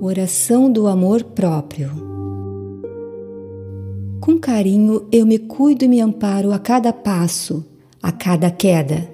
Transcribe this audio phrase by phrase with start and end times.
[0.00, 1.90] Oração do amor próprio.
[4.20, 7.64] Com carinho eu me cuido e me amparo a cada passo,
[8.02, 9.08] a cada queda.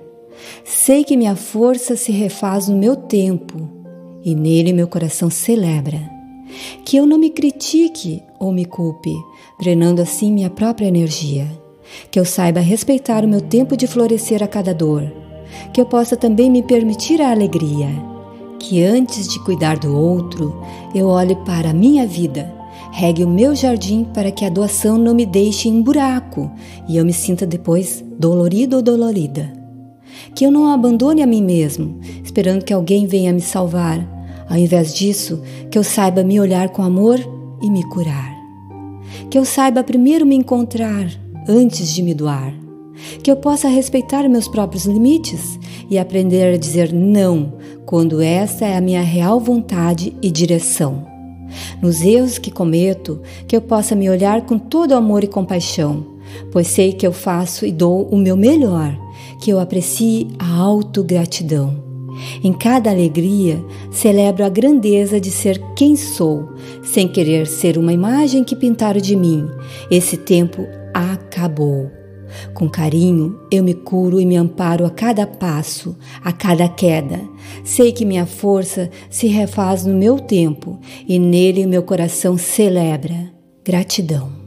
[0.65, 3.69] Sei que minha força se refaz no meu tempo
[4.25, 6.01] e nele meu coração celebra.
[6.87, 9.15] Que eu não me critique ou me culpe,
[9.61, 11.47] drenando assim minha própria energia.
[12.11, 15.03] Que eu saiba respeitar o meu tempo de florescer a cada dor.
[15.75, 18.18] Que eu possa também me permitir a alegria
[18.59, 20.63] que antes de cuidar do outro,
[20.95, 22.53] eu olhe para a minha vida,
[22.91, 26.51] regue o meu jardim para que a doação não me deixe em buraco
[26.89, 29.53] e eu me sinta depois dolorido ou dolorida.
[30.35, 34.07] Que eu não abandone a mim mesmo, esperando que alguém venha me salvar.
[34.49, 37.19] Ao invés disso, que eu saiba me olhar com amor
[37.63, 38.37] e me curar.
[39.31, 41.07] Que eu saiba primeiro me encontrar
[41.47, 42.69] antes de me doar
[43.23, 45.59] que eu possa respeitar meus próprios limites
[45.91, 47.55] e aprender a dizer não
[47.89, 51.07] quando essa é a minha real vontade e direção.
[51.81, 56.05] Nos erros que cometo, que eu possa me olhar com todo amor e compaixão,
[56.53, 58.95] pois sei que eu faço e dou o meu melhor,
[59.41, 61.83] que eu aprecie a autogratidão.
[62.45, 66.47] Em cada alegria, celebro a grandeza de ser quem sou,
[66.83, 69.49] sem querer ser uma imagem que pintaram de mim.
[69.91, 71.98] Esse tempo acabou.
[72.55, 77.21] Com carinho, eu me curo e me amparo a cada passo, a cada queda.
[77.65, 83.33] Sei que minha força se refaz no meu tempo e nele meu coração celebra.
[83.65, 84.38] Gratidão.